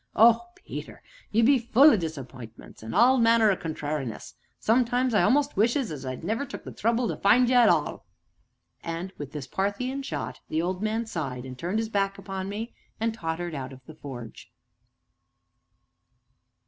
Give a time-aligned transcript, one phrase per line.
[0.15, 1.03] Oh, Peter!
[1.29, 6.07] you be full o' disapp'intments, an' all manner o' contrariness; sometimes I a'most wishes as
[6.07, 8.07] I'd never took the trouble to find ye at all!"
[8.83, 12.73] And, with this Parthian shot, the old man sighed, and turned his back upon me,
[12.99, 14.49] and tottered out of the forge.